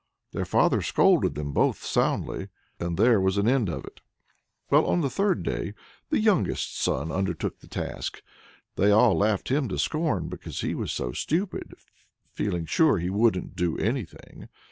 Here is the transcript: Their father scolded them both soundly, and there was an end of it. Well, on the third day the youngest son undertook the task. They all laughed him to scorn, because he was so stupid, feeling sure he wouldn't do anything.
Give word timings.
Their 0.31 0.45
father 0.45 0.81
scolded 0.81 1.35
them 1.35 1.53
both 1.53 1.83
soundly, 1.83 2.49
and 2.79 2.97
there 2.97 3.21
was 3.21 3.37
an 3.37 3.47
end 3.47 3.69
of 3.69 3.85
it. 3.85 4.01
Well, 4.71 4.83
on 4.87 5.01
the 5.01 5.11
third 5.11 5.43
day 5.43 5.75
the 6.09 6.19
youngest 6.19 6.75
son 6.75 7.11
undertook 7.11 7.59
the 7.59 7.67
task. 7.67 8.23
They 8.77 8.89
all 8.89 9.15
laughed 9.15 9.49
him 9.51 9.67
to 9.67 9.77
scorn, 9.77 10.27
because 10.27 10.61
he 10.61 10.73
was 10.73 10.91
so 10.91 11.11
stupid, 11.11 11.75
feeling 12.31 12.65
sure 12.65 12.97
he 12.97 13.11
wouldn't 13.11 13.55
do 13.55 13.77
anything. 13.77 14.49